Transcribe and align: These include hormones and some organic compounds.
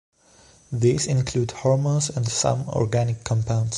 These 0.71 1.05
include 1.05 1.51
hormones 1.51 2.09
and 2.09 2.27
some 2.27 2.67
organic 2.69 3.23
compounds. 3.23 3.69